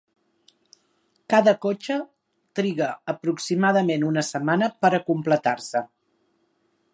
[1.33, 1.97] Cada cotxe
[2.61, 5.85] triga aproximadament una setmana per a completar-se.